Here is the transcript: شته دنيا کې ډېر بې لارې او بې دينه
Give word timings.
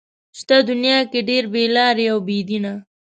شته 0.39 0.55
دنيا 0.69 0.99
کې 1.11 1.19
ډېر 1.29 1.43
بې 1.53 1.63
لارې 1.75 2.05
او 2.13 2.17
بې 2.27 2.39
دينه 2.47 2.73